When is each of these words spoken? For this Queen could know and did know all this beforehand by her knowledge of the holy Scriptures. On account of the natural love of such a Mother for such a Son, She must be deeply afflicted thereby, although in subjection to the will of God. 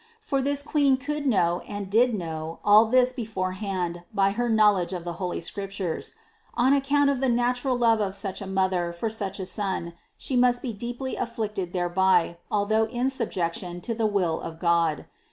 For 0.19 0.41
this 0.41 0.63
Queen 0.63 0.97
could 0.97 1.27
know 1.27 1.59
and 1.67 1.87
did 1.87 2.15
know 2.15 2.57
all 2.65 2.85
this 2.87 3.13
beforehand 3.13 4.01
by 4.11 4.31
her 4.31 4.49
knowledge 4.49 4.93
of 4.93 5.03
the 5.03 5.13
holy 5.21 5.39
Scriptures. 5.39 6.15
On 6.55 6.73
account 6.73 7.11
of 7.11 7.19
the 7.19 7.29
natural 7.29 7.77
love 7.77 8.01
of 8.01 8.15
such 8.15 8.41
a 8.41 8.47
Mother 8.47 8.93
for 8.93 9.11
such 9.11 9.39
a 9.39 9.45
Son, 9.45 9.93
She 10.17 10.35
must 10.35 10.63
be 10.63 10.73
deeply 10.73 11.15
afflicted 11.17 11.71
thereby, 11.71 12.37
although 12.49 12.85
in 12.87 13.11
subjection 13.11 13.79
to 13.81 13.93
the 13.93 14.07
will 14.07 14.41
of 14.41 14.57
God. 14.59 15.05